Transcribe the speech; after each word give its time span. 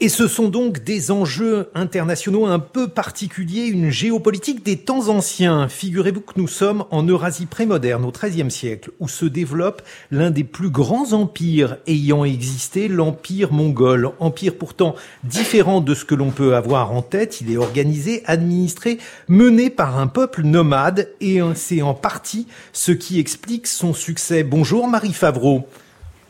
Et 0.00 0.08
ce 0.08 0.28
sont 0.28 0.46
donc 0.46 0.84
des 0.84 1.10
enjeux 1.10 1.70
internationaux 1.74 2.46
un 2.46 2.60
peu 2.60 2.86
particuliers, 2.86 3.66
une 3.66 3.90
géopolitique 3.90 4.64
des 4.64 4.76
temps 4.76 5.08
anciens. 5.08 5.66
Figurez-vous 5.66 6.20
que 6.20 6.38
nous 6.38 6.46
sommes 6.46 6.84
en 6.92 7.02
Eurasie 7.02 7.46
prémoderne 7.46 8.04
au 8.04 8.12
XIIIe 8.12 8.48
siècle, 8.48 8.92
où 9.00 9.08
se 9.08 9.24
développe 9.24 9.82
l'un 10.12 10.30
des 10.30 10.44
plus 10.44 10.70
grands 10.70 11.14
empires 11.14 11.78
ayant 11.88 12.24
existé, 12.24 12.86
l'empire 12.86 13.52
mongol. 13.52 14.12
Empire 14.20 14.54
pourtant 14.56 14.94
différent 15.24 15.80
de 15.80 15.96
ce 15.96 16.04
que 16.04 16.14
l'on 16.14 16.30
peut 16.30 16.54
avoir 16.54 16.92
en 16.92 17.02
tête. 17.02 17.40
Il 17.40 17.50
est 17.50 17.56
organisé, 17.56 18.22
administré, 18.24 18.98
mené 19.26 19.68
par 19.68 19.98
un 19.98 20.06
peuple 20.06 20.42
nomade, 20.42 21.08
et 21.20 21.40
c'est 21.56 21.82
en 21.82 21.94
partie 21.94 22.46
ce 22.72 22.92
qui 22.92 23.18
explique 23.18 23.66
son 23.66 23.92
succès. 23.94 24.44
Bonjour 24.44 24.86
Marie 24.86 25.12
Favreau. 25.12 25.66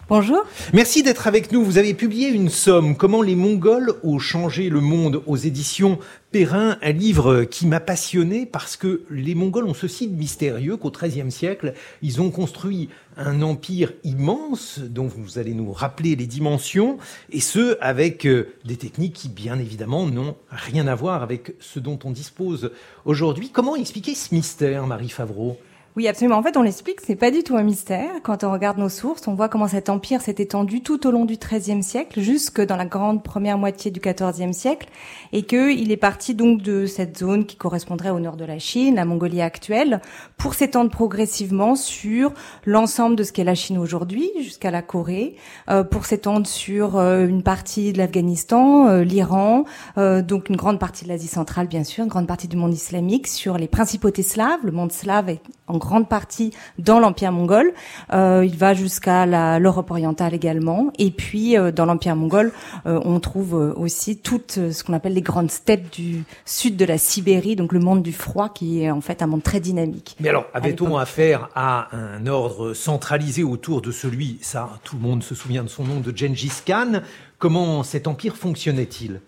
Bonjour. 0.08 0.42
Merci 0.72 1.02
d'être 1.02 1.26
avec 1.26 1.52
nous. 1.52 1.62
Vous 1.62 1.76
avez 1.76 1.92
publié 1.92 2.28
une 2.28 2.48
somme, 2.48 2.96
Comment 2.96 3.20
les 3.20 3.34
Mongols 3.34 3.92
ont 4.02 4.18
changé 4.18 4.70
le 4.70 4.80
monde 4.80 5.22
aux 5.26 5.36
éditions 5.36 5.98
Perrin, 6.32 6.78
un 6.80 6.92
livre 6.92 7.44
qui 7.44 7.66
m'a 7.66 7.78
passionné 7.78 8.46
parce 8.46 8.78
que 8.78 9.02
les 9.10 9.34
Mongols 9.34 9.66
ont 9.66 9.74
ceci 9.74 10.08
de 10.08 10.16
mystérieux 10.16 10.78
qu'au 10.78 10.90
XIIIe 10.90 11.30
siècle, 11.30 11.74
ils 12.00 12.22
ont 12.22 12.30
construit 12.30 12.88
un 13.18 13.42
empire 13.42 13.92
immense 14.02 14.78
dont 14.78 15.08
vous 15.08 15.38
allez 15.38 15.52
nous 15.52 15.72
rappeler 15.72 16.16
les 16.16 16.26
dimensions 16.26 16.96
et 17.30 17.40
ce 17.40 17.76
avec 17.82 18.26
euh, 18.26 18.54
des 18.64 18.76
techniques 18.76 19.12
qui 19.12 19.28
bien 19.28 19.58
évidemment 19.58 20.06
n'ont 20.06 20.36
rien 20.48 20.86
à 20.86 20.94
voir 20.94 21.22
avec 21.22 21.54
ce 21.60 21.80
dont 21.80 21.98
on 22.04 22.12
dispose 22.12 22.70
aujourd'hui. 23.04 23.50
Comment 23.50 23.76
expliquer 23.76 24.14
ce 24.14 24.34
mystère, 24.34 24.86
Marie 24.86 25.10
Favreau? 25.10 25.58
Oui, 25.98 26.06
absolument. 26.06 26.36
En 26.36 26.44
fait, 26.44 26.56
on 26.56 26.62
l'explique, 26.62 27.00
c'est 27.04 27.16
pas 27.16 27.32
du 27.32 27.42
tout 27.42 27.56
un 27.56 27.64
mystère. 27.64 28.08
Quand 28.22 28.44
on 28.44 28.52
regarde 28.52 28.78
nos 28.78 28.88
sources, 28.88 29.26
on 29.26 29.34
voit 29.34 29.48
comment 29.48 29.66
cet 29.66 29.88
empire 29.88 30.20
s'est 30.20 30.36
étendu 30.38 30.80
tout 30.80 31.08
au 31.08 31.10
long 31.10 31.24
du 31.24 31.38
XIIIe 31.38 31.82
siècle, 31.82 32.20
jusque 32.20 32.64
dans 32.64 32.76
la 32.76 32.84
grande 32.84 33.24
première 33.24 33.58
moitié 33.58 33.90
du 33.90 33.98
XIVe 33.98 34.52
siècle, 34.52 34.88
et 35.32 35.42
qu'il 35.42 35.90
est 35.90 35.96
parti 35.96 36.36
donc 36.36 36.62
de 36.62 36.86
cette 36.86 37.18
zone 37.18 37.46
qui 37.46 37.56
correspondrait 37.56 38.10
au 38.10 38.20
nord 38.20 38.36
de 38.36 38.44
la 38.44 38.60
Chine, 38.60 38.94
la 38.94 39.04
Mongolie 39.04 39.40
actuelle, 39.40 40.00
pour 40.36 40.54
s'étendre 40.54 40.88
progressivement 40.88 41.74
sur 41.74 42.32
l'ensemble 42.64 43.16
de 43.16 43.24
ce 43.24 43.32
qu'est 43.32 43.42
la 43.42 43.56
Chine 43.56 43.76
aujourd'hui, 43.76 44.30
jusqu'à 44.40 44.70
la 44.70 44.82
Corée, 44.82 45.34
euh, 45.68 45.82
pour 45.82 46.06
s'étendre 46.06 46.46
sur 46.46 46.96
euh, 46.96 47.26
une 47.26 47.42
partie 47.42 47.92
de 47.92 47.98
l'Afghanistan, 47.98 48.86
euh, 48.86 49.02
l'Iran, 49.02 49.64
donc 49.96 50.48
une 50.48 50.56
grande 50.56 50.78
partie 50.78 51.02
de 51.02 51.08
l'Asie 51.08 51.26
centrale, 51.26 51.66
bien 51.66 51.82
sûr, 51.82 52.04
une 52.04 52.10
grande 52.10 52.28
partie 52.28 52.46
du 52.46 52.56
monde 52.56 52.72
islamique, 52.72 53.26
sur 53.26 53.58
les 53.58 53.66
principautés 53.66 54.22
slaves. 54.22 54.60
Le 54.62 54.70
monde 54.70 54.92
slave 54.92 55.28
est 55.30 55.40
en 55.66 55.78
grande 55.88 56.08
partie 56.08 56.52
dans 56.78 57.00
l'Empire 57.00 57.32
mongol. 57.32 57.72
Euh, 58.12 58.44
il 58.44 58.56
va 58.56 58.74
jusqu'à 58.74 59.24
l'Europe 59.58 59.90
orientale 59.90 60.34
également. 60.34 60.92
Et 60.98 61.10
puis, 61.10 61.56
euh, 61.56 61.72
dans 61.72 61.86
l'Empire 61.86 62.14
mongol, 62.14 62.52
euh, 62.86 63.00
on 63.04 63.18
trouve 63.20 63.54
aussi 63.54 64.18
toutes 64.18 64.58
ce 64.70 64.84
qu'on 64.84 64.92
appelle 64.92 65.14
les 65.14 65.22
grandes 65.22 65.50
steppes 65.50 65.90
du 65.90 66.24
sud 66.44 66.76
de 66.76 66.84
la 66.84 66.98
Sibérie, 66.98 67.56
donc 67.56 67.72
le 67.72 67.80
monde 67.80 68.02
du 68.02 68.12
froid, 68.12 68.50
qui 68.50 68.82
est 68.82 68.90
en 68.90 69.00
fait 69.00 69.22
un 69.22 69.26
monde 69.26 69.42
très 69.42 69.60
dynamique. 69.60 70.14
Mais 70.20 70.28
alors, 70.28 70.44
avait-on 70.52 70.98
affaire 70.98 71.48
à 71.54 71.88
un 71.96 72.26
ordre 72.26 72.74
centralisé 72.74 73.42
autour 73.42 73.80
de 73.80 73.90
celui, 73.90 74.38
ça, 74.42 74.68
tout 74.84 74.96
le 74.96 75.02
monde 75.02 75.22
se 75.22 75.34
souvient 75.34 75.62
de 75.62 75.68
son 75.68 75.84
nom, 75.84 76.00
de 76.00 76.14
Gengis 76.14 76.62
Khan 76.66 77.00
Comment 77.38 77.84
cet 77.84 78.08
empire 78.08 78.36
fonctionnait-il? 78.36 79.20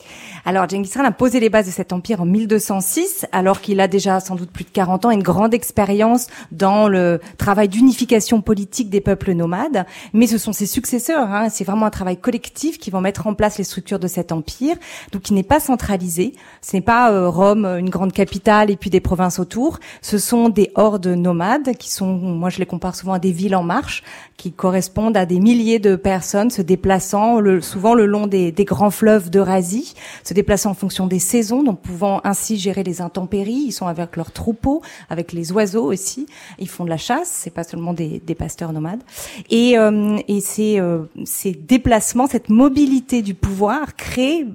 Alors, 0.44 0.68
Genghis 0.68 0.90
Khan 0.90 1.04
a 1.04 1.12
posé 1.12 1.38
les 1.38 1.48
bases 1.48 1.66
de 1.66 1.70
cet 1.70 1.92
empire 1.92 2.22
en 2.22 2.24
1206, 2.24 3.26
alors 3.30 3.60
qu'il 3.60 3.78
a 3.78 3.86
déjà 3.86 4.18
sans 4.18 4.34
doute 4.34 4.50
plus 4.50 4.64
de 4.64 4.70
40 4.70 5.04
ans, 5.04 5.10
une 5.12 5.22
grande 5.22 5.54
expérience 5.54 6.26
dans 6.50 6.88
le 6.88 7.20
travail 7.38 7.68
d'unification 7.68 8.40
politique 8.40 8.90
des 8.90 9.00
peuples 9.00 9.30
nomades. 9.32 9.86
Mais 10.12 10.26
ce 10.26 10.38
sont 10.38 10.52
ses 10.52 10.66
successeurs, 10.66 11.30
hein, 11.30 11.50
c'est 11.50 11.62
vraiment 11.62 11.86
un 11.86 11.90
travail 11.90 12.16
collectif 12.16 12.80
qui 12.80 12.90
vont 12.90 13.00
mettre 13.00 13.28
en 13.28 13.34
place 13.34 13.58
les 13.58 13.64
structures 13.64 14.00
de 14.00 14.08
cet 14.08 14.32
empire. 14.32 14.74
Donc, 15.12 15.30
il 15.30 15.34
n'est 15.34 15.44
pas 15.44 15.60
centralisé. 15.60 16.32
Ce 16.62 16.74
n'est 16.74 16.82
pas 16.82 17.12
euh, 17.12 17.28
Rome, 17.28 17.64
une 17.64 17.90
grande 17.90 18.12
capitale, 18.12 18.72
et 18.72 18.76
puis 18.76 18.90
des 18.90 19.00
provinces 19.00 19.38
autour. 19.38 19.78
Ce 20.02 20.18
sont 20.18 20.48
des 20.48 20.72
hordes 20.74 21.06
nomades 21.06 21.76
qui 21.76 21.88
sont, 21.88 22.08
moi 22.08 22.50
je 22.50 22.58
les 22.58 22.66
compare 22.66 22.96
souvent 22.96 23.12
à 23.12 23.20
des 23.20 23.30
villes 23.30 23.54
en 23.54 23.62
marche, 23.62 24.02
qui 24.36 24.50
correspondent 24.50 25.16
à 25.16 25.26
des 25.26 25.38
milliers 25.38 25.78
de 25.78 25.94
personnes 25.94 26.50
se 26.50 26.60
déplaçant 26.60 27.38
souvent 27.60 27.99
long 28.04 28.26
des, 28.26 28.52
grands 28.64 28.90
fleuves 28.90 29.30
d'Eurasie, 29.30 29.94
se 30.24 30.34
déplaçant 30.34 30.70
en 30.70 30.74
fonction 30.74 31.06
des 31.06 31.18
saisons, 31.18 31.62
donc 31.62 31.80
pouvant 31.80 32.20
ainsi 32.24 32.58
gérer 32.58 32.82
les 32.82 33.00
intempéries. 33.00 33.64
Ils 33.66 33.72
sont 33.72 33.86
avec 33.86 34.16
leurs 34.16 34.32
troupeaux, 34.32 34.82
avec 35.08 35.32
les 35.32 35.52
oiseaux 35.52 35.84
aussi. 35.84 36.26
Ils 36.58 36.68
font 36.68 36.84
de 36.84 36.90
la 36.90 36.96
chasse, 36.96 37.30
c'est 37.30 37.50
pas 37.50 37.64
seulement 37.64 37.92
des, 37.92 38.20
pasteurs 38.38 38.72
nomades. 38.72 39.02
Et, 39.50 39.76
euh, 39.78 40.18
ces, 40.40 40.80
euh, 40.80 41.02
ces 41.24 41.52
déplacements, 41.52 42.26
cette 42.26 42.48
mobilité 42.48 43.22
du 43.22 43.34
pouvoir 43.34 43.94
crée 43.96 44.46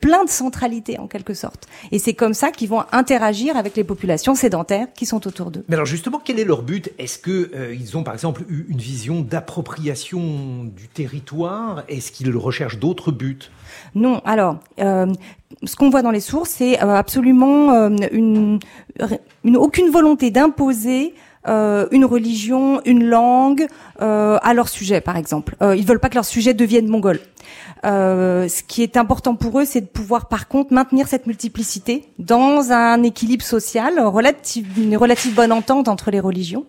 plein 0.00 0.24
de 0.24 0.30
centralité 0.30 0.98
en 0.98 1.06
quelque 1.06 1.34
sorte. 1.34 1.66
Et 1.90 1.98
c'est 1.98 2.14
comme 2.14 2.34
ça 2.34 2.50
qu'ils 2.50 2.68
vont 2.68 2.84
interagir 2.92 3.56
avec 3.56 3.76
les 3.76 3.84
populations 3.84 4.34
sédentaires 4.34 4.86
qui 4.94 5.06
sont 5.06 5.26
autour 5.26 5.50
d'eux. 5.50 5.64
Mais 5.68 5.74
alors 5.74 5.86
justement, 5.86 6.20
quel 6.24 6.38
est 6.38 6.44
leur 6.44 6.62
but? 6.62 6.92
Est-ce 6.98 7.18
que 7.18 7.50
euh, 7.54 7.74
ils 7.74 7.96
ont 7.96 8.04
par 8.04 8.14
exemple 8.14 8.42
eu 8.48 8.66
une 8.68 8.78
vision 8.78 9.20
d'appropriation 9.20 10.64
du 10.64 10.88
territoire? 10.88 11.84
Est-ce 11.88 12.12
qu'ils 12.12 12.34
recherchent 12.36 12.78
d'autres 12.78 13.12
buts? 13.12 13.38
Non. 13.94 14.20
Alors. 14.24 14.58
Euh, 14.80 15.06
ce 15.64 15.76
qu'on 15.76 15.88
voit 15.88 16.02
dans 16.02 16.10
les 16.10 16.20
sources, 16.20 16.50
c'est 16.50 16.80
euh, 16.84 16.94
absolument 16.94 17.72
une, 18.12 18.60
une, 19.44 19.56
aucune 19.56 19.90
volonté 19.90 20.30
d'imposer 20.30 21.14
une 21.46 22.04
religion, 22.04 22.82
une 22.84 23.04
langue 23.04 23.66
à 23.98 24.52
leur 24.54 24.68
sujet, 24.68 25.00
par 25.00 25.16
exemple. 25.16 25.56
ils 25.74 25.86
veulent 25.86 26.00
pas 26.00 26.10
que 26.10 26.16
leur 26.16 26.26
sujet 26.26 26.52
devienne 26.52 26.86
mongol. 26.86 27.18
Euh, 27.84 28.48
ce 28.48 28.62
qui 28.62 28.82
est 28.82 28.96
important 28.96 29.34
pour 29.34 29.60
eux, 29.60 29.64
c'est 29.64 29.80
de 29.80 29.86
pouvoir 29.86 30.28
par 30.28 30.48
contre 30.48 30.72
maintenir 30.72 31.08
cette 31.08 31.26
multiplicité 31.26 32.04
dans 32.18 32.72
un 32.72 33.02
équilibre 33.02 33.44
social, 33.44 34.00
relative, 34.00 34.66
une 34.78 34.96
relative 34.96 35.34
bonne 35.34 35.52
entente 35.52 35.88
entre 35.88 36.10
les 36.10 36.20
religions. 36.20 36.66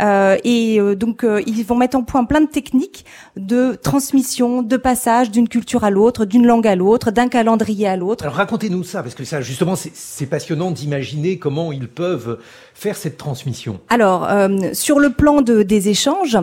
Euh, 0.00 0.36
et 0.44 0.80
euh, 0.80 0.94
donc 0.94 1.24
euh, 1.24 1.42
ils 1.46 1.64
vont 1.64 1.76
mettre 1.76 1.96
en 1.96 2.02
point 2.02 2.24
plein 2.24 2.40
de 2.40 2.46
techniques 2.46 3.04
de 3.36 3.74
transmission, 3.74 4.62
de 4.62 4.76
passage 4.76 5.30
d'une 5.30 5.48
culture 5.48 5.84
à 5.84 5.90
l'autre, 5.90 6.24
d'une 6.24 6.46
langue 6.46 6.66
à 6.66 6.76
l'autre, 6.76 7.10
d'un 7.10 7.28
calendrier 7.28 7.86
à 7.86 7.96
l'autre. 7.96 8.24
Alors 8.24 8.36
racontez-nous 8.36 8.84
ça, 8.84 9.02
parce 9.02 9.14
que 9.14 9.24
ça 9.24 9.40
justement 9.40 9.74
c'est 9.76 10.26
passionnant 10.26 10.70
d'imaginer 10.70 11.38
comment 11.38 11.72
ils 11.72 11.88
peuvent 11.88 12.38
faire 12.74 12.96
cette 12.96 13.16
transmission. 13.16 13.80
Alors 13.88 14.28
sur 14.72 14.98
le 14.98 15.10
plan 15.10 15.42
de, 15.42 15.62
des 15.62 15.88
échanges, 15.88 16.38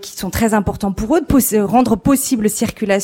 qui 0.00 0.16
sont 0.16 0.30
très 0.30 0.54
importants 0.54 0.92
pour 0.92 1.16
eux, 1.16 1.20
de 1.20 1.60
rendre 1.60 1.96
possible 1.96 2.48
circulation, 2.48 2.95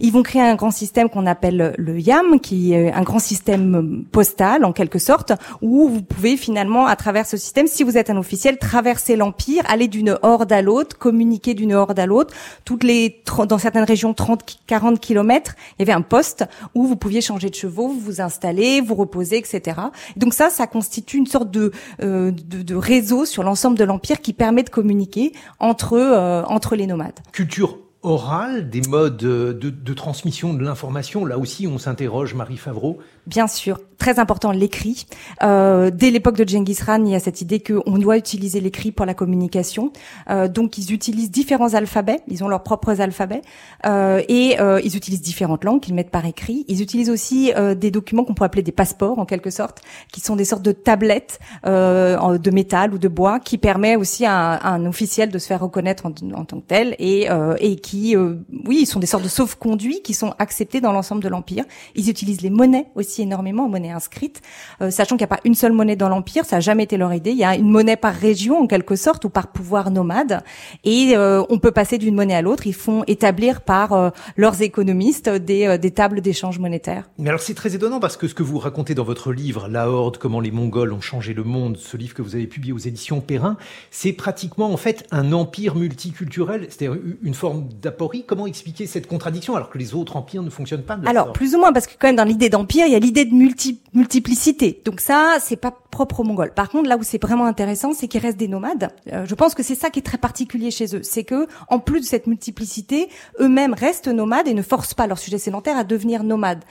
ils 0.00 0.12
vont 0.12 0.22
créer 0.22 0.42
un 0.42 0.54
grand 0.54 0.70
système 0.70 1.08
qu'on 1.08 1.26
appelle 1.26 1.74
le 1.76 1.98
YAM, 1.98 2.40
qui 2.40 2.72
est 2.72 2.92
un 2.92 3.02
grand 3.02 3.18
système 3.18 4.04
postal 4.10 4.64
en 4.64 4.72
quelque 4.72 4.98
sorte, 4.98 5.32
où 5.62 5.88
vous 5.88 6.02
pouvez 6.02 6.36
finalement 6.36 6.86
à 6.86 6.96
travers 6.96 7.26
ce 7.26 7.36
système, 7.36 7.66
si 7.66 7.82
vous 7.82 7.96
êtes 7.96 8.10
un 8.10 8.16
officiel, 8.16 8.58
traverser 8.58 9.16
l'empire, 9.16 9.62
aller 9.68 9.88
d'une 9.88 10.18
horde 10.22 10.52
à 10.52 10.62
l'autre, 10.62 10.98
communiquer 10.98 11.54
d'une 11.54 11.72
horde 11.72 11.98
à 11.98 12.06
l'autre. 12.06 12.34
Toutes 12.64 12.84
les 12.84 13.22
dans 13.48 13.58
certaines 13.58 13.84
régions 13.84 14.14
30 14.14 14.40
40 14.66 15.00
kilomètres, 15.00 15.54
il 15.78 15.82
y 15.82 15.82
avait 15.82 15.96
un 15.96 16.02
poste 16.02 16.44
où 16.74 16.86
vous 16.86 16.96
pouviez 16.96 17.20
changer 17.20 17.50
de 17.50 17.54
chevaux, 17.54 17.88
vous 17.88 18.20
installer, 18.20 18.80
vous 18.80 18.94
reposer, 18.94 19.38
etc. 19.38 19.76
donc 20.16 20.34
ça, 20.34 20.50
ça 20.50 20.66
constitue 20.66 21.18
une 21.18 21.26
sorte 21.26 21.50
de 21.50 21.72
euh, 22.02 22.30
de, 22.30 22.74
réseau 22.74 23.24
sur 23.24 23.42
l'ensemble 23.42 23.76
de 23.76 23.84
l'empire 23.84 24.20
qui 24.20 24.32
permet 24.32 24.62
de 24.62 24.70
communiquer 24.70 25.32
entre 25.58 25.94
euh, 25.94 26.42
entre 26.44 26.76
les 26.76 26.86
nomades. 26.86 27.18
Culture 27.32 27.78
orale, 28.02 28.70
des 28.70 28.82
modes 28.82 29.16
de, 29.16 29.52
de 29.52 29.94
transmission 29.94 30.54
de 30.54 30.64
l'information. 30.64 31.24
Là 31.24 31.38
aussi, 31.38 31.66
on 31.66 31.78
s'interroge, 31.78 32.34
Marie 32.34 32.56
Favreau. 32.56 32.98
Bien 33.30 33.46
sûr, 33.46 33.78
très 34.00 34.18
important 34.18 34.50
l'écrit. 34.50 35.06
Euh, 35.44 35.90
dès 35.94 36.10
l'époque 36.10 36.36
de 36.36 36.48
Genghis 36.48 36.78
Khan, 36.84 37.04
il 37.04 37.12
y 37.12 37.14
a 37.14 37.20
cette 37.20 37.42
idée 37.42 37.60
qu'on 37.60 37.98
doit 37.98 38.16
utiliser 38.16 38.58
l'écrit 38.58 38.90
pour 38.90 39.06
la 39.06 39.14
communication. 39.14 39.92
Euh, 40.30 40.48
donc 40.48 40.78
ils 40.78 40.92
utilisent 40.92 41.30
différents 41.30 41.74
alphabets, 41.74 42.20
ils 42.26 42.42
ont 42.42 42.48
leurs 42.48 42.62
propres 42.64 43.00
alphabets 43.00 43.42
euh, 43.86 44.22
et 44.28 44.56
ils 44.82 44.96
utilisent 44.96 45.20
différentes 45.20 45.62
langues 45.64 45.80
qu'ils 45.80 45.94
mettent 45.94 46.10
par 46.10 46.24
écrit. 46.24 46.64
Ils 46.66 46.82
utilisent 46.82 47.10
aussi 47.10 47.52
des 47.76 47.90
documents 47.90 48.24
qu'on 48.24 48.34
pourrait 48.34 48.46
appeler 48.46 48.62
des 48.62 48.72
passeports 48.72 49.18
en 49.18 49.26
quelque 49.26 49.50
sorte, 49.50 49.82
qui 50.10 50.20
sont 50.20 50.34
des 50.34 50.46
sortes 50.46 50.62
de 50.62 50.72
tablettes 50.72 51.38
de 51.64 52.50
métal 52.50 52.94
ou 52.94 52.98
de 52.98 53.08
bois 53.08 53.38
qui 53.38 53.58
permet 53.58 53.96
aussi 53.96 54.24
à, 54.24 54.66
un 54.66 54.86
officiel 54.86 55.30
de 55.30 55.38
se 55.38 55.46
faire 55.46 55.60
reconnaître 55.60 56.06
en, 56.06 56.12
en 56.34 56.44
tant 56.46 56.60
que 56.60 56.66
tel 56.66 56.96
et, 56.98 57.28
et 57.60 57.76
qui, 57.76 58.16
oui, 58.16 58.78
ils 58.80 58.86
sont 58.86 58.98
des 58.98 59.06
sortes 59.06 59.24
de 59.24 59.28
sauf-conduits 59.28 60.00
qui 60.02 60.14
sont 60.14 60.34
acceptés 60.38 60.80
dans 60.80 60.92
l'ensemble 60.92 61.22
de 61.22 61.28
l'empire. 61.28 61.64
Ils 61.94 62.08
utilisent 62.08 62.40
les 62.40 62.50
monnaies 62.50 62.86
aussi 62.94 63.19
énormément, 63.20 63.68
monnaies 63.68 63.90
inscrite, 63.90 64.40
euh, 64.82 64.90
sachant 64.90 65.16
qu'il 65.16 65.26
n'y 65.26 65.32
a 65.32 65.36
pas 65.36 65.40
une 65.44 65.54
seule 65.54 65.72
monnaie 65.72 65.96
dans 65.96 66.08
l'empire, 66.08 66.44
ça 66.44 66.56
n'a 66.56 66.60
jamais 66.60 66.84
été 66.84 66.96
leur 66.96 67.12
idée. 67.12 67.30
Il 67.30 67.38
y 67.38 67.44
a 67.44 67.56
une 67.56 67.70
monnaie 67.70 67.96
par 67.96 68.14
région 68.14 68.58
en 68.58 68.66
quelque 68.66 68.96
sorte 68.96 69.24
ou 69.24 69.30
par 69.30 69.48
pouvoir 69.48 69.90
nomade, 69.90 70.42
et 70.84 71.16
euh, 71.16 71.42
on 71.48 71.58
peut 71.58 71.72
passer 71.72 71.98
d'une 71.98 72.14
monnaie 72.14 72.34
à 72.34 72.42
l'autre. 72.42 72.66
Ils 72.66 72.74
font 72.74 73.04
établir 73.06 73.60
par 73.62 73.92
euh, 73.92 74.10
leurs 74.36 74.62
économistes 74.62 75.28
des, 75.28 75.78
des 75.78 75.90
tables 75.90 76.20
d'échange 76.20 76.58
monétaire. 76.58 77.08
Mais 77.18 77.28
alors 77.28 77.40
c'est 77.40 77.54
très 77.54 77.74
étonnant 77.74 78.00
parce 78.00 78.16
que 78.16 78.28
ce 78.28 78.34
que 78.34 78.42
vous 78.42 78.58
racontez 78.58 78.94
dans 78.94 79.04
votre 79.04 79.32
livre, 79.32 79.68
La 79.68 79.88
Horde, 79.90 80.18
comment 80.18 80.40
les 80.40 80.50
Mongols 80.50 80.92
ont 80.92 81.00
changé 81.00 81.34
le 81.34 81.44
monde, 81.44 81.76
ce 81.76 81.96
livre 81.96 82.14
que 82.14 82.22
vous 82.22 82.34
avez 82.34 82.46
publié 82.46 82.72
aux 82.72 82.78
éditions 82.78 83.20
Perrin, 83.20 83.56
c'est 83.90 84.12
pratiquement 84.12 84.72
en 84.72 84.76
fait 84.76 85.06
un 85.10 85.32
empire 85.32 85.76
multiculturel, 85.76 86.66
c'est-à-dire 86.68 86.98
une 87.22 87.34
forme 87.34 87.68
d'aporie. 87.80 88.24
Comment 88.26 88.46
expliquer 88.46 88.86
cette 88.86 89.06
contradiction 89.06 89.56
alors 89.56 89.70
que 89.70 89.78
les 89.78 89.94
autres 89.94 90.16
empires 90.16 90.42
ne 90.42 90.50
fonctionnent 90.50 90.82
pas 90.82 90.96
de 90.96 91.06
Alors, 91.06 91.32
plus 91.32 91.54
ou 91.54 91.58
moins, 91.58 91.72
parce 91.72 91.86
que 91.86 91.92
quand 91.98 92.08
même 92.08 92.16
dans 92.16 92.24
l'idée 92.24 92.48
d'empire, 92.48 92.86
il 92.86 92.92
y 92.92 92.96
a 92.96 92.99
l'idée 93.00 93.24
de 93.24 93.34
multiplicité. 93.34 94.80
Donc 94.84 95.00
ça, 95.00 95.38
c'est 95.40 95.56
pas 95.56 95.72
propre 95.90 96.20
aux 96.20 96.24
Mongols. 96.24 96.52
Par 96.54 96.68
contre, 96.68 96.88
là 96.88 96.96
où 96.96 97.02
c'est 97.02 97.20
vraiment 97.20 97.46
intéressant, 97.46 97.92
c'est 97.94 98.08
qu'ils 98.08 98.20
restent 98.20 98.38
des 98.38 98.46
nomades. 98.46 98.90
Euh, 99.12 99.24
je 99.26 99.34
pense 99.34 99.54
que 99.54 99.62
c'est 99.62 99.74
ça 99.74 99.90
qui 99.90 99.98
est 100.00 100.02
très 100.02 100.18
particulier 100.18 100.70
chez 100.70 100.94
eux. 100.94 101.02
C'est 101.02 101.24
que, 101.24 101.46
en 101.68 101.78
plus 101.78 102.00
de 102.00 102.04
cette 102.04 102.26
multiplicité, 102.26 103.08
eux-mêmes 103.40 103.74
restent 103.74 104.08
nomades 104.08 104.46
et 104.46 104.54
ne 104.54 104.62
forcent 104.62 104.94
pas 104.94 105.06
leurs 105.06 105.18
sujets 105.18 105.38
sédentaires 105.38 105.78
à 105.78 105.84
devenir 105.84 106.22
nomades. 106.22 106.62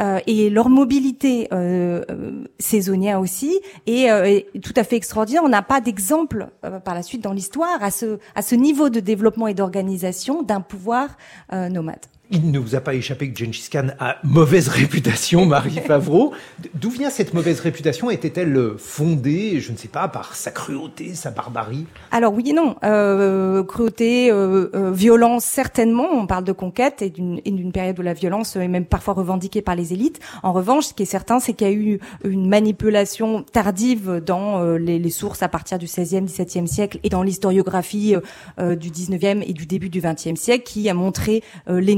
Euh, 0.00 0.20
et 0.26 0.50
leur 0.50 0.68
mobilité 0.70 1.48
euh, 1.52 2.02
euh 2.10 2.44
saisonnière 2.58 3.20
aussi 3.20 3.60
est, 3.86 4.04
est, 4.04 4.60
tout 4.60 4.72
à 4.76 4.84
fait 4.84 4.96
extraordinaire. 4.96 5.42
On 5.44 5.48
n'a 5.48 5.62
pas 5.62 5.80
d'exemple 5.80 6.48
par 6.84 6.94
la 6.94 7.02
suite 7.02 7.22
dans 7.22 7.32
l'histoire 7.32 7.82
à 7.82 7.90
ce, 7.90 8.18
à 8.34 8.42
ce 8.42 8.54
niveau 8.54 8.88
de 8.88 9.00
développement 9.00 9.48
et 9.48 9.54
d'organisation 9.54 10.42
d'un 10.42 10.60
pouvoir 10.60 11.16
nomade. 11.52 12.00
Il 12.30 12.50
ne 12.50 12.58
vous 12.58 12.74
a 12.74 12.80
pas 12.80 12.94
échappé 12.94 13.30
que 13.30 13.38
Gengis 13.38 13.68
Khan 13.70 13.88
a 14.00 14.16
mauvaise 14.24 14.68
réputation, 14.68 15.44
Marie 15.46 15.80
Favreau. 15.86 16.32
D'où 16.74 16.90
vient 16.90 17.10
cette 17.10 17.34
mauvaise 17.34 17.60
réputation? 17.60 18.10
Était-elle 18.10 18.72
fondée, 18.78 19.60
je 19.60 19.72
ne 19.72 19.76
sais 19.76 19.88
pas, 19.88 20.08
par 20.08 20.34
sa 20.34 20.50
cruauté, 20.50 21.14
sa 21.14 21.30
barbarie? 21.30 21.86
Alors 22.10 22.32
oui 22.32 22.50
et 22.50 22.52
non. 22.52 22.76
Euh, 22.82 23.62
cruauté, 23.62 24.30
euh, 24.30 24.70
euh, 24.74 24.90
violence, 24.90 25.44
certainement. 25.44 26.08
On 26.12 26.26
parle 26.26 26.44
de 26.44 26.52
conquête 26.52 27.02
et 27.02 27.10
d'une 27.10 27.72
période 27.72 27.98
où 27.98 28.02
la 28.02 28.14
violence 28.14 28.56
est 28.56 28.68
même 28.68 28.86
parfois 28.86 29.14
revendiquée 29.14 29.62
par 29.62 29.76
les 29.76 29.92
élites. 29.92 30.20
En 30.42 30.52
revanche, 30.52 30.86
ce 30.86 30.94
qui 30.94 31.02
est 31.02 31.06
certain, 31.06 31.40
c'est 31.40 31.52
qu'il 31.52 31.66
y 31.66 31.70
a 31.70 31.74
eu 31.74 32.00
une 32.24 32.48
manipulation 32.48 33.42
tardive 33.42 34.22
dans 34.24 34.62
euh, 34.62 34.78
les, 34.78 35.10
sources 35.10 35.42
à 35.42 35.48
partir 35.48 35.78
du 35.78 35.86
XVIe, 35.86 36.22
XVIIe 36.22 36.66
siècle 36.66 36.98
et 37.02 37.08
dans 37.08 37.22
l'historiographie 37.22 38.16
euh, 38.58 38.74
du 38.74 38.90
XIXe 38.90 39.46
et 39.46 39.52
du 39.52 39.66
début 39.66 39.88
du 39.88 40.00
XXe 40.00 40.40
siècle 40.40 40.64
qui 40.64 40.88
a 40.88 40.94
montré 40.94 41.42
les 41.66 41.94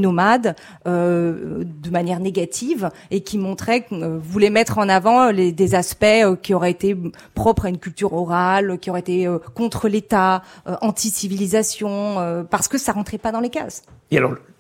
euh, 0.87 1.65
de 1.65 1.91
manière 1.91 2.21
négative 2.21 2.91
et 3.11 3.21
qui 3.21 3.39
montrait 3.39 3.87
euh, 3.93 4.19
voulait 4.21 4.51
mettre 4.51 4.79
en 4.79 4.89
avant 4.89 5.33
des 5.33 5.75
aspects 5.75 6.05
euh, 6.05 6.37
qui 6.37 6.55
auraient 6.55 6.71
été 6.71 6.97
propres 7.35 7.67
à 7.67 7.69
une 7.69 7.79
culture 7.79 8.13
orale, 8.13 8.79
qui 8.79 8.91
auraient 8.91 9.01
été 9.01 9.29
contre 9.55 9.89
l'État, 9.89 10.43
anti-civilisation, 10.81 12.47
parce 12.51 12.69
que 12.69 12.79
ça 12.79 12.93
rentrait 12.93 13.19
pas 13.19 13.33
dans 13.33 13.41
les 13.41 13.51
cases. 13.51 13.83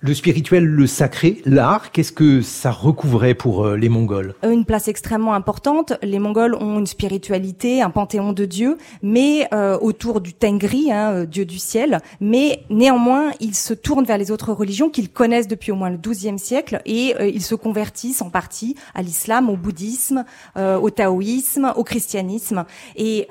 Le 0.06 0.14
spirituel, 0.14 0.64
le 0.64 0.86
sacré, 0.86 1.42
l'art, 1.44 1.90
qu'est-ce 1.90 2.12
que 2.12 2.40
ça 2.40 2.70
recouvrait 2.70 3.34
pour 3.34 3.66
euh, 3.66 3.76
les 3.76 3.88
Mongols? 3.88 4.34
Une 4.44 4.64
place 4.64 4.86
extrêmement 4.86 5.34
importante. 5.34 5.94
Les 6.02 6.20
Mongols 6.20 6.54
ont 6.54 6.78
une 6.78 6.86
spiritualité, 6.86 7.82
un 7.82 7.90
panthéon 7.90 8.32
de 8.32 8.44
dieux, 8.44 8.78
mais 9.02 9.48
euh, 9.52 9.76
autour 9.80 10.20
du 10.20 10.32
Tengri, 10.32 10.92
hein, 10.92 11.12
euh, 11.12 11.26
dieu 11.26 11.44
du 11.44 11.58
ciel. 11.58 11.98
Mais 12.20 12.62
néanmoins, 12.70 13.32
ils 13.40 13.56
se 13.56 13.74
tournent 13.74 14.04
vers 14.04 14.18
les 14.18 14.30
autres 14.30 14.52
religions 14.52 14.90
qu'ils 14.90 15.10
connaissent 15.10 15.48
depuis 15.48 15.72
au 15.72 15.76
moins 15.76 15.90
le 15.90 15.96
XIIe 15.98 16.38
siècle 16.38 16.80
et 16.86 17.14
ils 17.20 17.42
se 17.42 17.54
convertissent 17.54 18.22
en 18.22 18.30
partie 18.30 18.76
à 18.94 19.02
l'islam, 19.02 19.50
au 19.50 19.56
bouddhisme, 19.56 20.24
au 20.56 20.90
taoïsme, 20.90 21.72
au 21.76 21.84
christianisme. 21.84 22.64
Et 22.96 23.26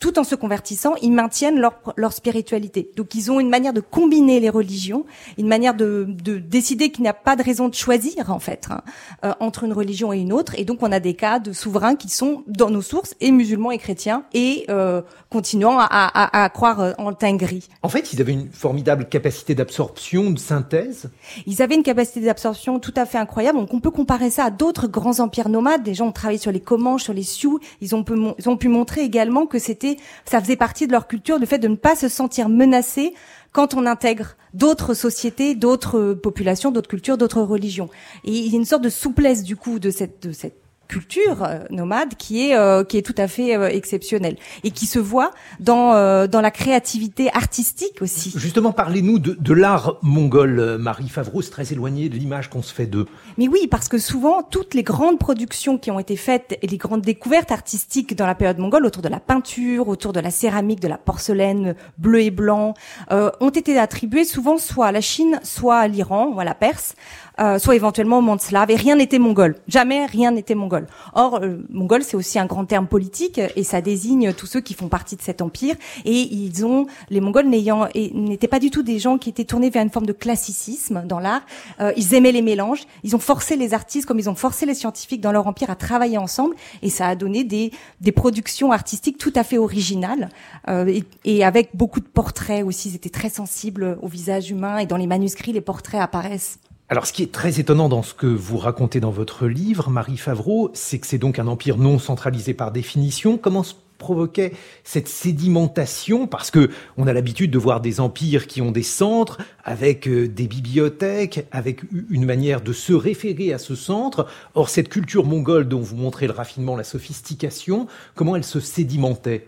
tout 0.00 0.18
en 0.18 0.24
se 0.24 0.34
convertissant, 0.34 0.94
ils 1.02 1.12
maintiennent 1.12 1.58
leur, 1.58 1.74
leur 1.96 2.12
spiritualité. 2.12 2.90
Donc, 2.96 3.14
ils 3.14 3.30
ont 3.30 3.40
une 3.40 3.50
manière 3.50 3.72
de 3.72 3.80
combiner 3.80 4.40
les 4.40 4.50
religions, 4.50 5.04
une 5.38 5.48
manière 5.48 5.74
de, 5.74 6.06
de 6.22 6.38
décider 6.38 6.90
qu'il 6.90 7.02
n'y 7.02 7.08
a 7.08 7.14
pas 7.14 7.36
de 7.36 7.42
raison 7.42 7.68
de 7.68 7.74
choisir 7.74 8.30
en 8.30 8.38
fait 8.38 8.66
hein, 8.70 8.80
euh, 9.24 9.32
entre 9.40 9.64
une 9.64 9.72
religion 9.72 10.12
et 10.12 10.18
une 10.18 10.32
autre. 10.32 10.54
Et 10.56 10.64
donc 10.64 10.82
on 10.82 10.92
a 10.92 11.00
des 11.00 11.14
cas 11.14 11.38
de 11.38 11.52
souverains 11.52 11.96
qui 11.96 12.08
sont 12.08 12.44
dans 12.46 12.70
nos 12.70 12.82
sources 12.82 13.14
et 13.20 13.30
musulmans 13.30 13.70
et 13.70 13.78
chrétiens 13.78 14.24
et 14.32 14.66
euh, 14.68 15.02
continuant 15.30 15.78
à, 15.78 15.86
à, 15.90 16.44
à, 16.44 16.48
croire 16.48 16.80
euh, 16.80 16.92
en 16.98 17.12
Tengri. 17.12 17.68
En 17.82 17.88
fait, 17.88 18.12
ils 18.12 18.20
avaient 18.20 18.32
une 18.32 18.50
formidable 18.50 19.08
capacité 19.08 19.54
d'absorption, 19.54 20.30
de 20.30 20.38
synthèse. 20.38 21.10
Ils 21.46 21.62
avaient 21.62 21.74
une 21.74 21.82
capacité 21.82 22.20
d'absorption 22.20 22.78
tout 22.78 22.94
à 22.96 23.06
fait 23.06 23.18
incroyable. 23.18 23.58
Donc 23.58 23.74
on 23.74 23.80
peut 23.80 23.90
comparer 23.90 24.30
ça 24.30 24.44
à 24.44 24.50
d'autres 24.50 24.88
grands 24.88 25.20
empires 25.20 25.48
nomades. 25.48 25.82
Des 25.82 25.94
gens 25.94 26.08
ont 26.08 26.12
travaillé 26.12 26.38
sur 26.38 26.52
les 26.52 26.60
Comanches, 26.60 27.04
sur 27.04 27.14
les 27.14 27.22
Sioux. 27.22 27.60
Ils 27.80 27.94
ont, 27.94 28.04
pu, 28.04 28.14
ils 28.38 28.48
ont 28.48 28.56
pu 28.56 28.68
montrer 28.68 29.02
également 29.02 29.46
que 29.46 29.58
c'était, 29.58 29.96
ça 30.24 30.40
faisait 30.40 30.56
partie 30.56 30.86
de 30.86 30.92
leur 30.92 31.06
culture, 31.06 31.38
le 31.38 31.46
fait 31.46 31.58
de 31.58 31.68
ne 31.68 31.76
pas 31.76 31.96
se 31.96 32.08
sentir 32.08 32.48
menacé 32.48 33.14
quand 33.52 33.74
on 33.74 33.86
intègre 33.86 34.36
d'autres 34.54 34.94
sociétés, 34.94 35.54
d'autres 35.54 36.14
populations, 36.14 36.70
d'autres 36.70 36.88
cultures, 36.88 37.18
d'autres 37.18 37.42
religions. 37.42 37.88
Et 38.24 38.32
il 38.32 38.52
y 38.52 38.54
a 38.54 38.58
une 38.58 38.64
sorte 38.64 38.82
de 38.82 38.88
souplesse 38.88 39.42
du 39.42 39.56
coup 39.56 39.78
de 39.78 39.90
cette, 39.90 40.26
de 40.26 40.32
cette 40.32 40.60
culture 40.88 41.44
euh, 41.44 41.58
nomade 41.70 42.14
qui 42.16 42.48
est 42.48 42.56
euh, 42.56 42.82
qui 42.82 42.96
est 42.96 43.02
tout 43.02 43.14
à 43.18 43.28
fait 43.28 43.54
euh, 43.54 43.68
exceptionnelle 43.68 44.36
et 44.64 44.70
qui 44.70 44.86
se 44.86 44.98
voit 44.98 45.30
dans 45.60 45.78
dans 46.26 46.40
la 46.40 46.50
créativité 46.50 47.30
artistique 47.34 48.00
aussi. 48.00 48.32
Justement, 48.36 48.72
parlez-nous 48.72 49.18
de, 49.18 49.36
de 49.38 49.52
l'art 49.52 49.98
mongol, 50.02 50.78
Marie 50.78 51.08
Favreau, 51.08 51.42
c'est 51.42 51.50
très 51.50 51.72
éloigné 51.72 52.08
de 52.08 52.16
l'image 52.16 52.48
qu'on 52.48 52.62
se 52.62 52.72
fait 52.72 52.86
d'eux. 52.86 53.06
Mais 53.36 53.48
oui, 53.48 53.66
parce 53.70 53.88
que 53.88 53.98
souvent 53.98 54.42
toutes 54.42 54.74
les 54.74 54.82
grandes 54.82 55.18
productions 55.18 55.76
qui 55.76 55.90
ont 55.90 55.98
été 55.98 56.16
faites 56.16 56.58
et 56.62 56.66
les 56.66 56.78
grandes 56.78 57.02
découvertes 57.02 57.52
artistiques 57.52 58.16
dans 58.16 58.26
la 58.26 58.34
période 58.34 58.58
mongole 58.58 58.86
autour 58.86 59.02
de 59.02 59.08
la 59.08 59.20
peinture, 59.20 59.88
autour 59.88 60.12
de 60.12 60.20
la 60.20 60.30
céramique, 60.30 60.80
de 60.80 60.88
la 60.88 60.98
porcelaine 60.98 61.74
bleu 61.98 62.22
et 62.22 62.30
blanc, 62.30 62.74
ont 63.10 63.50
été 63.50 63.78
attribuées 63.78 64.24
souvent 64.24 64.58
soit 64.58 64.86
à 64.86 64.92
la 64.92 65.00
Chine, 65.00 65.40
soit 65.42 65.76
à 65.76 65.88
l'Iran 65.88 66.32
ou 66.34 66.40
à 66.40 66.44
la 66.44 66.54
Perse. 66.54 66.94
Euh, 67.40 67.60
soit 67.60 67.76
éventuellement 67.76 68.18
au 68.18 68.20
monde 68.20 68.40
slave, 68.40 68.68
et 68.72 68.74
rien 68.74 68.96
n'était 68.96 69.20
mongol. 69.20 69.54
Jamais 69.68 70.06
rien 70.06 70.32
n'était 70.32 70.56
mongol. 70.56 70.88
Or, 71.14 71.38
euh, 71.40 71.58
mongol, 71.70 72.02
c'est 72.02 72.16
aussi 72.16 72.36
un 72.40 72.46
grand 72.46 72.64
terme 72.64 72.88
politique, 72.88 73.40
et 73.54 73.62
ça 73.62 73.80
désigne 73.80 74.32
tous 74.32 74.46
ceux 74.46 74.60
qui 74.60 74.74
font 74.74 74.88
partie 74.88 75.14
de 75.14 75.22
cet 75.22 75.40
empire. 75.40 75.76
Et 76.04 76.20
ils 76.20 76.66
ont, 76.66 76.88
les 77.10 77.20
Mongols 77.20 77.46
n'ayant, 77.46 77.86
n'étaient 77.94 78.48
pas 78.48 78.58
du 78.58 78.72
tout 78.72 78.82
des 78.82 78.98
gens 78.98 79.18
qui 79.18 79.30
étaient 79.30 79.44
tournés 79.44 79.70
vers 79.70 79.84
une 79.84 79.90
forme 79.90 80.06
de 80.06 80.12
classicisme 80.12 81.04
dans 81.06 81.20
l'art. 81.20 81.42
Euh, 81.80 81.92
ils 81.96 82.12
aimaient 82.14 82.32
les 82.32 82.42
mélanges. 82.42 82.82
Ils 83.04 83.14
ont 83.14 83.20
forcé 83.20 83.54
les 83.54 83.72
artistes, 83.72 84.06
comme 84.06 84.18
ils 84.18 84.28
ont 84.28 84.34
forcé 84.34 84.66
les 84.66 84.74
scientifiques 84.74 85.20
dans 85.20 85.30
leur 85.30 85.46
empire 85.46 85.70
à 85.70 85.76
travailler 85.76 86.18
ensemble, 86.18 86.56
et 86.82 86.90
ça 86.90 87.06
a 87.06 87.14
donné 87.14 87.44
des, 87.44 87.70
des 88.00 88.10
productions 88.10 88.72
artistiques 88.72 89.16
tout 89.16 89.32
à 89.36 89.44
fait 89.44 89.58
originales, 89.58 90.28
et, 90.66 91.04
et 91.24 91.44
avec 91.44 91.70
beaucoup 91.74 92.00
de 92.00 92.06
portraits 92.06 92.64
aussi. 92.64 92.88
Ils 92.88 92.96
étaient 92.96 93.10
très 93.10 93.30
sensibles 93.30 93.96
au 94.02 94.08
visage 94.08 94.50
humain, 94.50 94.78
et 94.78 94.86
dans 94.86 94.96
les 94.96 95.06
manuscrits, 95.06 95.52
les 95.52 95.60
portraits 95.60 96.00
apparaissent. 96.00 96.58
Alors, 96.90 97.06
ce 97.06 97.12
qui 97.12 97.22
est 97.22 97.30
très 97.32 97.60
étonnant 97.60 97.90
dans 97.90 98.02
ce 98.02 98.14
que 98.14 98.26
vous 98.26 98.56
racontez 98.56 98.98
dans 98.98 99.10
votre 99.10 99.46
livre, 99.46 99.90
Marie 99.90 100.16
Favreau, 100.16 100.70
c'est 100.72 100.98
que 100.98 101.06
c'est 101.06 101.18
donc 101.18 101.38
un 101.38 101.46
empire 101.46 101.76
non 101.76 101.98
centralisé 101.98 102.54
par 102.54 102.72
définition. 102.72 103.36
Comment 103.36 103.62
se 103.62 103.74
provoquait 103.98 104.52
cette 104.84 105.06
sédimentation? 105.06 106.26
Parce 106.26 106.50
que 106.50 106.70
on 106.96 107.06
a 107.06 107.12
l'habitude 107.12 107.50
de 107.50 107.58
voir 107.58 107.82
des 107.82 108.00
empires 108.00 108.46
qui 108.46 108.62
ont 108.62 108.70
des 108.70 108.82
centres 108.82 109.36
avec 109.64 110.08
euh, 110.08 110.28
des 110.28 110.46
bibliothèques, 110.46 111.46
avec 111.50 111.82
une 112.08 112.24
manière 112.24 112.62
de 112.62 112.72
se 112.72 112.94
référer 112.94 113.52
à 113.52 113.58
ce 113.58 113.74
centre. 113.74 114.26
Or, 114.54 114.70
cette 114.70 114.88
culture 114.88 115.26
mongole 115.26 115.68
dont 115.68 115.80
vous 115.80 115.96
montrez 115.96 116.26
le 116.26 116.32
raffinement, 116.32 116.74
la 116.74 116.84
sophistication, 116.84 117.86
comment 118.14 118.34
elle 118.34 118.44
se 118.44 118.60
sédimentait? 118.60 119.46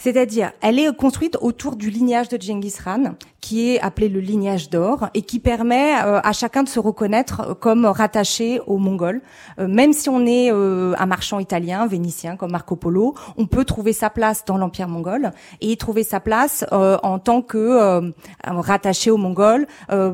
C'est-à-dire, 0.00 0.52
elle 0.62 0.78
est 0.78 0.96
construite 0.96 1.36
autour 1.42 1.76
du 1.76 1.90
lignage 1.90 2.30
de 2.30 2.40
Genghis 2.40 2.76
Khan, 2.82 3.16
qui 3.42 3.70
est 3.70 3.80
appelé 3.80 4.08
le 4.08 4.20
lignage 4.20 4.70
d'or, 4.70 5.10
et 5.12 5.20
qui 5.20 5.40
permet 5.40 5.94
euh, 6.02 6.20
à 6.24 6.32
chacun 6.32 6.62
de 6.62 6.70
se 6.70 6.80
reconnaître 6.80 7.54
comme 7.58 7.84
rattaché 7.84 8.60
aux 8.66 8.78
Mongols. 8.78 9.20
Euh, 9.58 9.68
même 9.68 9.92
si 9.92 10.08
on 10.08 10.24
est 10.24 10.50
euh, 10.50 10.94
un 10.98 11.04
marchand 11.04 11.38
italien, 11.38 11.86
vénitien, 11.86 12.36
comme 12.36 12.50
Marco 12.50 12.76
Polo, 12.76 13.14
on 13.36 13.44
peut 13.44 13.66
trouver 13.66 13.92
sa 13.92 14.08
place 14.08 14.42
dans 14.46 14.56
l'Empire 14.56 14.88
mongol, 14.88 15.32
et 15.60 15.76
trouver 15.76 16.02
sa 16.02 16.18
place 16.18 16.64
en 16.70 17.18
tant 17.18 17.42
que 17.42 18.12
rattaché 18.44 19.10
aux 19.10 19.18
Mongols, 19.18 19.66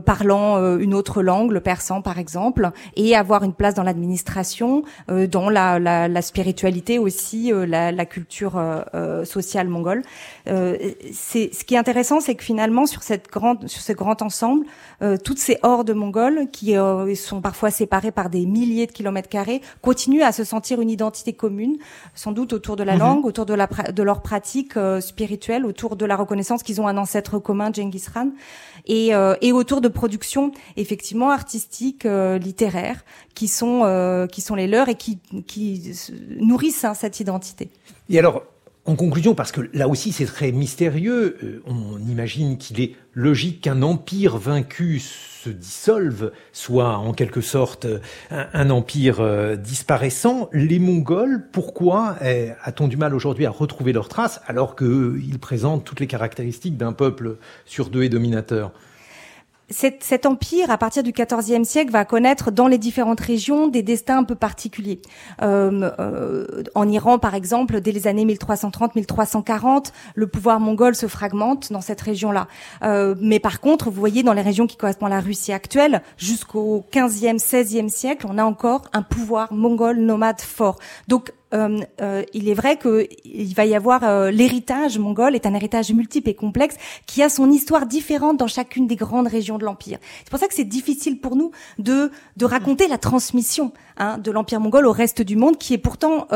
parlant 0.04 0.76
une 0.78 0.94
autre 0.94 1.22
langue, 1.22 1.52
le 1.52 1.60
persan 1.60 2.02
par 2.02 2.18
exemple, 2.18 2.70
et 2.96 3.14
avoir 3.14 3.44
une 3.44 3.52
place 3.52 3.74
dans 3.74 3.84
l'administration, 3.84 4.82
dans 5.08 5.48
la, 5.48 6.22
spiritualité 6.22 6.98
aussi, 6.98 7.52
la, 7.54 7.92
la 7.92 8.06
culture 8.06 8.60
sociale 9.24 9.68
mongole. 9.76 10.02
Euh, 10.48 10.76
c'est 11.12 11.50
ce 11.54 11.64
qui 11.64 11.74
est 11.74 11.78
intéressant, 11.78 12.20
c'est 12.20 12.34
que 12.34 12.44
finalement 12.44 12.86
sur 12.86 13.02
cette 13.02 13.28
grande, 13.28 13.68
sur 13.68 13.82
ce 13.82 13.92
grand 13.92 14.22
ensemble, 14.22 14.66
euh, 15.02 15.16
toutes 15.22 15.38
ces 15.38 15.58
hordes 15.62 15.92
mongoles 15.92 16.48
qui 16.50 16.76
euh, 16.76 17.14
sont 17.14 17.40
parfois 17.40 17.70
séparées 17.70 18.12
par 18.12 18.30
des 18.30 18.46
milliers 18.46 18.86
de 18.86 18.92
kilomètres 18.92 19.28
carrés 19.28 19.60
continuent 19.82 20.22
à 20.22 20.32
se 20.32 20.44
sentir 20.44 20.80
une 20.80 20.90
identité 20.90 21.32
commune, 21.32 21.76
sans 22.14 22.32
doute 22.32 22.52
autour 22.52 22.76
de 22.76 22.82
la 22.82 22.94
mhm. 22.94 23.00
langue, 23.00 23.26
autour 23.26 23.46
de, 23.46 23.54
la, 23.54 23.66
de 23.66 24.02
leur 24.02 24.22
pratique 24.22 24.74
spirituelle, 25.00 25.64
autour 25.66 25.96
de 25.96 26.04
la 26.04 26.16
reconnaissance 26.16 26.62
qu'ils 26.62 26.80
ont 26.80 26.88
un 26.88 26.96
ancêtre 26.96 27.38
commun, 27.38 27.70
Genghis 27.72 28.06
Khan, 28.12 28.30
et, 28.86 29.10
et 29.40 29.52
autour 29.52 29.80
de 29.80 29.88
productions 29.88 30.52
effectivement 30.76 31.30
artistiques, 31.30 32.04
littéraires, 32.04 33.04
qui 33.34 33.48
sont 33.48 34.26
qui 34.30 34.40
sont 34.40 34.54
les 34.54 34.66
leurs 34.66 34.88
et 34.88 34.94
qui, 34.94 35.18
qui 35.46 35.92
nourrissent 36.40 36.84
hein, 36.84 36.94
cette 36.94 37.20
identité. 37.20 37.70
Et 38.08 38.18
alors, 38.18 38.42
en 38.86 38.94
conclusion, 38.94 39.34
parce 39.34 39.52
que 39.52 39.68
là 39.72 39.88
aussi 39.88 40.12
c'est 40.12 40.26
très 40.26 40.52
mystérieux, 40.52 41.36
euh, 41.42 41.62
on 41.66 41.98
imagine 42.08 42.56
qu'il 42.56 42.80
est 42.80 42.94
logique 43.14 43.62
qu'un 43.62 43.82
empire 43.82 44.36
vaincu 44.36 45.00
se 45.00 45.50
dissolve, 45.50 46.32
soit 46.52 46.96
en 46.96 47.12
quelque 47.12 47.40
sorte 47.40 47.86
un, 48.30 48.70
empire 48.70 49.20
euh, 49.20 49.56
disparaissant. 49.56 50.48
Les 50.52 50.78
Mongols, 50.78 51.48
pourquoi 51.52 52.16
a-t-on 52.62 52.88
du 52.88 52.96
mal 52.96 53.14
aujourd'hui 53.14 53.46
à 53.46 53.50
retrouver 53.50 53.92
leurs 53.92 54.08
traces 54.08 54.40
alors 54.46 54.76
qu'ils 54.76 55.38
présentent 55.40 55.84
toutes 55.84 56.00
les 56.00 56.06
caractéristiques 56.06 56.76
d'un 56.76 56.92
peuple 56.92 57.36
sur 57.64 57.90
deux 57.90 58.02
et 58.02 58.08
dominateur 58.08 58.72
cet, 59.68 60.26
empire, 60.26 60.70
à 60.70 60.78
partir 60.78 61.02
du 61.02 61.12
XIVe 61.12 61.64
siècle, 61.64 61.90
va 61.90 62.04
connaître 62.04 62.52
dans 62.52 62.68
les 62.68 62.78
différentes 62.78 63.20
régions 63.20 63.66
des 63.66 63.82
destins 63.82 64.18
un 64.18 64.24
peu 64.24 64.36
particuliers. 64.36 65.00
Euh, 65.42 65.90
euh, 65.98 66.62
en 66.74 66.88
Iran, 66.88 67.18
par 67.18 67.34
exemple, 67.34 67.80
dès 67.80 67.90
les 67.90 68.06
années 68.06 68.24
1330-1340, 68.26 69.92
le 70.14 70.26
pouvoir 70.28 70.60
mongol 70.60 70.94
se 70.94 71.06
fragmente 71.06 71.72
dans 71.72 71.80
cette 71.80 72.00
région-là. 72.00 72.46
Euh, 72.82 73.16
mais 73.20 73.40
par 73.40 73.60
contre, 73.60 73.90
vous 73.90 73.98
voyez, 73.98 74.22
dans 74.22 74.34
les 74.34 74.42
régions 74.42 74.68
qui 74.68 74.76
correspondent 74.76 75.12
à 75.12 75.16
la 75.16 75.20
Russie 75.20 75.52
actuelle, 75.52 76.02
jusqu'au 76.16 76.84
XVe, 76.94 77.36
XVIe 77.36 77.90
siècle, 77.90 78.26
on 78.28 78.38
a 78.38 78.44
encore 78.44 78.82
un 78.92 79.02
pouvoir 79.02 79.52
mongol 79.52 79.98
nomade 79.98 80.40
fort. 80.40 80.78
Donc 81.08 81.32
euh, 81.54 81.78
euh, 82.00 82.24
il 82.34 82.48
est 82.48 82.54
vrai 82.54 82.76
qu'il 82.76 83.54
va 83.54 83.66
y 83.66 83.76
avoir 83.76 84.02
euh, 84.02 84.32
l'héritage 84.32 84.98
mongol 84.98 85.36
est 85.36 85.46
un 85.46 85.54
héritage 85.54 85.92
multiple 85.92 86.28
et 86.28 86.34
complexe 86.34 86.74
qui 87.06 87.22
a 87.22 87.28
son 87.28 87.52
histoire 87.52 87.86
différente 87.86 88.36
dans 88.36 88.48
chacune 88.48 88.88
des 88.88 88.96
grandes 88.96 89.28
régions 89.28 89.56
de 89.56 89.64
l'empire. 89.64 89.98
C'est 90.24 90.30
pour 90.30 90.40
ça 90.40 90.48
que 90.48 90.54
c'est 90.54 90.64
difficile 90.64 91.20
pour 91.20 91.36
nous 91.36 91.52
de 91.78 92.10
de 92.36 92.44
raconter 92.44 92.88
la 92.88 92.98
transmission 92.98 93.72
hein, 93.96 94.18
de 94.18 94.30
l'empire 94.32 94.58
mongol 94.58 94.86
au 94.86 94.92
reste 94.92 95.22
du 95.22 95.36
monde, 95.36 95.56
qui 95.56 95.74
est 95.74 95.78
pourtant, 95.78 96.26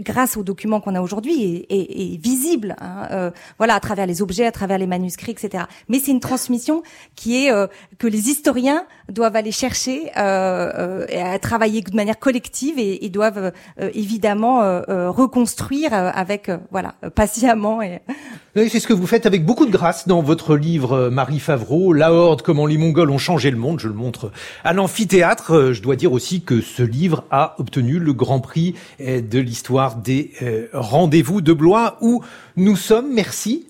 grâce 0.00 0.36
aux 0.36 0.42
documents 0.42 0.80
qu'on 0.80 0.94
a 0.94 1.00
aujourd'hui, 1.00 1.66
est, 1.68 2.20
visible. 2.20 2.76
Hein, 2.80 3.32
voilà, 3.58 3.74
à 3.74 3.80
travers 3.80 4.06
les 4.06 4.20
objets, 4.20 4.46
à 4.46 4.52
travers 4.52 4.78
les 4.78 4.86
manuscrits, 4.86 5.32
etc. 5.32 5.64
Mais 5.88 5.98
c'est 6.00 6.10
une 6.10 6.20
transmission 6.20 6.82
qui 7.14 7.46
est 7.46 7.68
que 7.98 8.06
les 8.06 8.28
historiens 8.28 8.86
doivent 9.08 9.36
aller 9.36 9.52
chercher 9.52 10.06
et 10.06 10.10
à 10.16 11.38
travailler 11.40 11.80
de 11.80 11.96
manière 11.96 12.18
collective 12.18 12.78
et, 12.78 13.04
et 13.04 13.08
doivent 13.08 13.52
évidemment 13.94 14.48
euh, 14.60 14.82
euh, 14.88 15.10
reconstruire 15.10 15.92
euh, 15.92 16.10
avec 16.12 16.50
voilà 16.70 16.94
patiemment. 17.14 17.82
Et... 17.82 18.00
C'est 18.54 18.80
ce 18.80 18.86
que 18.88 18.92
vous 18.92 19.06
faites 19.06 19.26
avec 19.26 19.44
beaucoup 19.44 19.66
de 19.66 19.70
grâce 19.70 20.08
dans 20.08 20.20
votre 20.20 20.56
livre, 20.56 21.10
Marie 21.10 21.38
Favreau, 21.38 21.92
La 21.92 22.12
Horde, 22.12 22.42
comment 22.42 22.66
les 22.66 22.76
Mongols 22.76 23.10
ont 23.10 23.18
changé 23.18 23.50
le 23.52 23.56
monde. 23.56 23.78
Je 23.78 23.86
le 23.86 23.94
montre 23.94 24.32
à 24.64 24.72
l'amphithéâtre. 24.72 25.72
Je 25.72 25.80
dois 25.80 25.94
dire 25.94 26.12
aussi 26.12 26.40
que 26.40 26.60
ce 26.60 26.82
livre 26.82 27.24
a 27.30 27.54
obtenu 27.58 28.00
le 28.00 28.12
Grand 28.12 28.40
Prix 28.40 28.74
de 28.98 29.38
l'histoire 29.38 29.94
des 29.94 30.32
rendez-vous 30.72 31.40
de 31.40 31.52
Blois 31.52 31.98
où 32.00 32.24
nous 32.56 32.74
sommes. 32.74 33.14
Merci 33.14 33.64